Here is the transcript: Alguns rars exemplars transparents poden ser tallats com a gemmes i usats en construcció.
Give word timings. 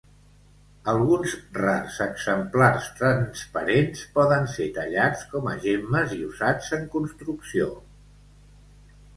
Alguns 0.93 1.33
rars 1.57 1.99
exemplars 2.05 2.87
transparents 3.01 4.01
poden 4.15 4.49
ser 4.55 4.67
tallats 4.79 5.29
com 5.35 5.53
a 5.53 5.57
gemmes 5.67 6.17
i 6.19 6.21
usats 6.31 6.73
en 6.79 6.89
construcció. 6.97 7.73